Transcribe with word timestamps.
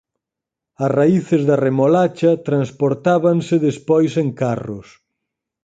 As 0.83 0.91
raíces 0.97 1.41
de 1.49 1.55
remolacha 1.65 2.31
transportábanse 2.47 3.55
despois 3.67 4.11
en 4.23 4.29
carros. 4.41 4.87